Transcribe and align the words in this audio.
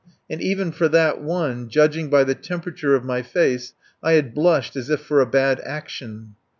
And 0.31 0.41
even 0.41 0.71
for 0.71 0.89
that 0.89 1.21
one, 1.21 1.69
judging 1.69 2.09
by 2.09 2.23
the 2.23 2.33
temperature 2.33 2.95
of 2.95 3.05
my 3.05 3.21
face, 3.21 3.75
I 4.01 4.13
had 4.13 4.33
blushed 4.33 4.75
as 4.75 4.89
if 4.89 5.01
for 5.01 5.21
a 5.21 5.27
bad 5.27 5.59
action. 5.63 6.33